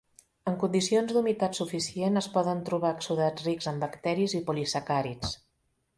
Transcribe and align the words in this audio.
En 0.51 0.55
condicions 0.61 1.13
d'humitat 1.17 1.59
suficient 1.59 2.17
es 2.21 2.29
poden 2.37 2.63
trobar 2.71 2.93
exsudats 2.97 3.47
rics 3.49 3.69
en 3.73 3.79
bacteris 3.85 4.37
i 4.41 4.45
polisacàrids. 4.49 5.41